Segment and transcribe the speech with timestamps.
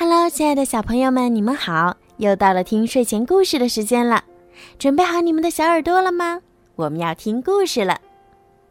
[0.00, 1.96] Hello，亲爱的小朋友们，你们好！
[2.18, 4.22] 又到了听睡前故事的时间了，
[4.78, 6.40] 准备好你们的小耳朵了吗？
[6.76, 8.00] 我们要听故事了。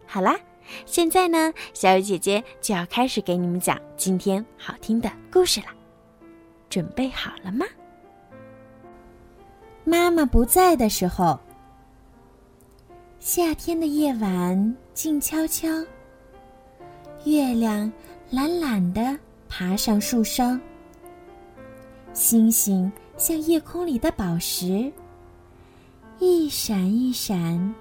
[0.06, 0.40] 好啦，
[0.86, 5.68] 现在呢，小雨姐姐就要开始给你们讲今天好听的故事了。
[6.70, 7.66] 准备好了吗？
[9.84, 11.38] 妈妈不在的时候，
[13.20, 15.68] 夏天的夜晚静悄悄，
[17.26, 17.92] 月亮
[18.30, 19.20] 懒懒的
[19.50, 20.58] 爬上树梢。
[22.18, 24.92] 星星像夜空里的宝石，
[26.18, 27.76] 一闪一闪，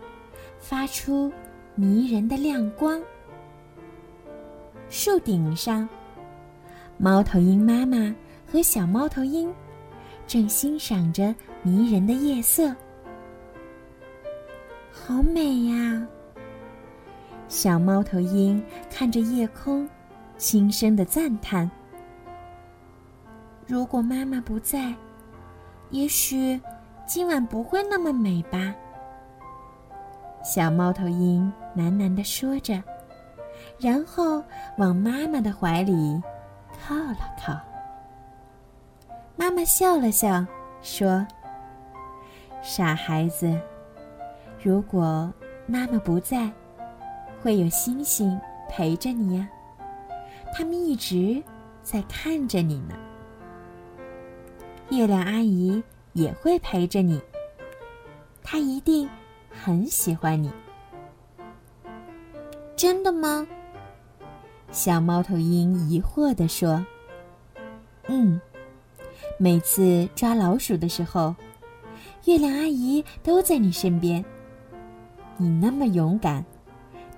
[0.60, 1.32] 发出
[1.74, 3.02] 迷人的亮光。
[4.90, 5.88] 树顶上，
[6.98, 8.14] 猫头鹰妈妈
[8.46, 9.50] 和小猫头鹰
[10.26, 12.76] 正欣赏着迷人的夜色，
[14.92, 16.06] 好美呀！
[17.48, 19.88] 小猫头鹰看着夜空，
[20.36, 21.70] 轻声的赞叹。
[23.66, 24.94] 如果妈妈不在，
[25.90, 26.60] 也许
[27.04, 28.72] 今晚不会那么美吧。
[30.44, 32.80] 小猫头鹰喃喃地说着，
[33.78, 34.40] 然后
[34.78, 36.22] 往妈妈的怀里
[36.80, 37.58] 靠了靠。
[39.34, 40.46] 妈妈笑了笑，
[40.80, 41.26] 说
[42.62, 43.60] ：“傻孩子，
[44.62, 45.32] 如果
[45.66, 46.48] 妈妈不在，
[47.42, 49.48] 会有星星陪着你呀，
[50.54, 51.42] 他们一直
[51.82, 52.94] 在看着你呢。”
[54.90, 57.20] 月亮阿姨也会陪着你，
[58.42, 59.08] 她一定
[59.50, 60.50] 很喜欢你。
[62.76, 63.46] 真的吗？
[64.70, 66.84] 小猫头鹰疑惑地说
[68.06, 68.40] ：“嗯，
[69.38, 71.34] 每次抓老鼠的时候，
[72.26, 74.24] 月亮阿姨都在你身边。
[75.36, 76.44] 你那么勇敢，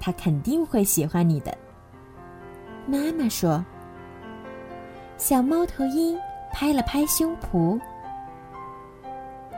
[0.01, 1.57] 她肯定会喜欢你的。”
[2.87, 3.65] 妈妈说
[5.19, 6.19] ：“小猫头鹰。”
[6.53, 7.81] 拍了拍胸脯。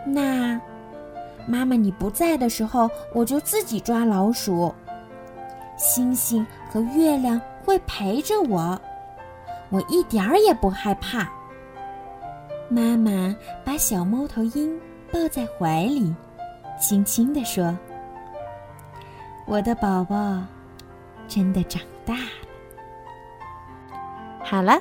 [0.06, 0.60] 那，
[1.46, 4.74] 妈妈你不在的时候，我就自己抓老鼠。
[5.76, 8.80] 星星和月亮会陪着我，
[9.70, 11.28] 我一点儿也不害怕。
[12.68, 13.34] 妈妈
[13.64, 14.78] 把小猫头鹰
[15.12, 16.14] 抱在怀里，
[16.78, 17.76] 轻轻地说
[19.46, 20.40] ：“我的宝宝，
[21.26, 22.48] 真的长大了。”
[24.44, 24.80] 好了。